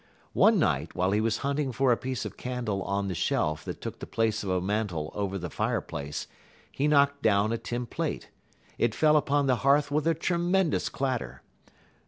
One 0.33 0.57
night 0.57 0.95
while 0.95 1.11
he 1.11 1.21
was 1.21 1.37
hunting 1.45 1.71
for 1.71 1.91
a 1.91 1.95
piece 1.95 2.25
of 2.25 2.35
candle 2.35 2.81
on 2.81 3.07
the 3.07 3.13
shelf 3.13 3.63
that 3.65 3.81
took 3.81 3.99
the 3.99 4.07
place 4.07 4.43
of 4.43 4.49
a 4.49 4.59
mantel 4.59 5.11
over 5.13 5.37
the 5.37 5.51
fireplace, 5.51 6.25
he 6.71 6.87
knocked 6.87 7.21
down 7.21 7.53
a 7.53 7.57
tin 7.59 7.85
plate. 7.85 8.31
It 8.79 8.95
fell 8.95 9.15
upon 9.15 9.45
the 9.45 9.57
hearth 9.57 9.91
with 9.91 10.07
a 10.07 10.15
tremendous 10.15 10.89
clatter. 10.89 11.43